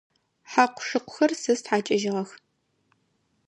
Хьакъу-шыкъухэр 0.51 1.31
сэ 1.41 1.53
стхьакӏыжьыгъэх. 1.59 2.29